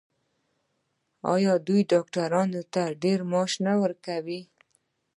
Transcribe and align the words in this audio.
آیا 1.33 1.53
دوی 1.67 1.81
ډاکټرانو 1.91 2.61
ته 2.73 2.83
ډیر 3.03 3.19
معاش 3.31 3.51
نه 3.65 3.73
ورکوي؟ 3.83 4.41